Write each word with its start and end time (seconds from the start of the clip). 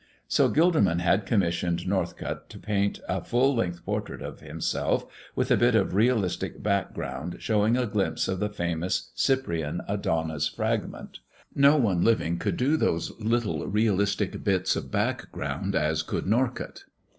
So 0.27 0.49
Gilderman 0.49 0.97
had 0.99 1.27
commissioned 1.27 1.87
Norcott 1.87 2.49
to 2.49 2.57
paint 2.57 2.99
a 3.07 3.21
full 3.23 3.53
length 3.53 3.85
portrait 3.85 4.23
of 4.23 4.39
himself 4.39 5.05
with 5.35 5.51
a 5.51 5.55
bit 5.57 5.75
of 5.75 5.93
realistic 5.93 6.63
background 6.63 7.35
showing 7.37 7.77
a 7.77 7.85
glimpse 7.85 8.27
of 8.27 8.39
the 8.39 8.49
famous 8.49 9.11
Cyprian 9.13 9.81
Adonis 9.87 10.47
fragment. 10.47 11.19
No 11.53 11.77
one 11.77 12.03
living 12.03 12.39
could 12.39 12.57
do 12.57 12.77
those 12.77 13.11
little 13.19 13.67
realistic 13.67 14.43
bits 14.43 14.75
of 14.75 14.89
background 14.89 15.75
as 15.75 16.01
could 16.01 16.25
Norcott. 16.25 16.85